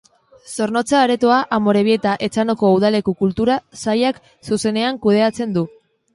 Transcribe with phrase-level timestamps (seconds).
[0.51, 4.19] Zornotza Aretoa Amorebieta-Etxanoko Udaleko Kultura Sailak
[4.51, 5.67] zuzenean kudeatzen du.